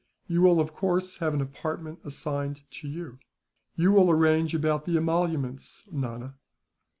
You 0.25 0.41
will, 0.41 0.59
of 0.59 0.73
course, 0.73 1.17
have 1.17 1.35
an 1.35 1.41
apartment 1.41 1.99
assigned 2.03 2.63
to 2.71 2.87
you. 2.87 3.19
"You 3.75 3.91
will 3.91 4.09
arrange 4.09 4.55
about 4.55 4.85
the 4.85 4.97
emoluments, 4.97 5.83
Nana." 5.91 6.33